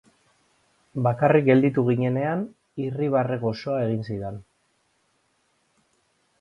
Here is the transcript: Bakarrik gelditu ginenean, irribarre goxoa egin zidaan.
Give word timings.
Bakarrik 1.07 1.45
gelditu 1.49 1.83
ginenean, 1.91 2.41
irribarre 2.87 3.39
goxoa 3.47 3.79
egin 3.85 4.03
zidaan. 4.11 4.43